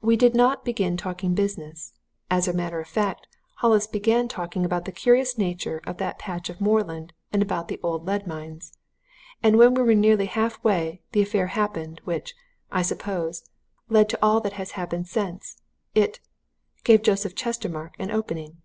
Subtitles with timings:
[0.00, 1.92] We did not begin talking business
[2.30, 3.26] as a matter of fact,
[3.56, 7.80] Hollis began talking about the curious nature of that patch of moorland and about the
[7.82, 8.78] old lead mines.
[9.42, 12.32] And when we were nearly half way, the affair happened which,
[12.70, 13.50] I suppose,
[13.88, 15.56] led to all that has happened since.
[15.96, 16.20] It
[16.84, 18.58] gave Joseph Chestermarke an opening.